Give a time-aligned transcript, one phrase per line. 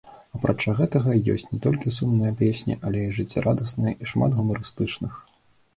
[0.37, 5.13] Апрача гэтага, ёсць не толькі сумныя песні, але і жыццярадасныя і шмат гумарыстычных.